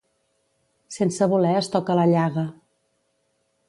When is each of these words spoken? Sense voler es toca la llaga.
Sense 0.95 1.29
voler 1.35 1.53
es 1.59 1.71
toca 1.77 2.01
la 2.03 2.09
llaga. 2.17 2.49